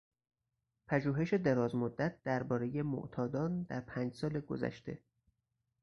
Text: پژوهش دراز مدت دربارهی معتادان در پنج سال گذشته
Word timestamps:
پژوهش 0.87 1.33
دراز 1.33 1.75
مدت 1.75 2.23
دربارهی 2.23 2.81
معتادان 2.81 3.63
در 3.63 3.81
پنج 3.81 4.13
سال 4.13 4.39
گذشته 4.39 4.99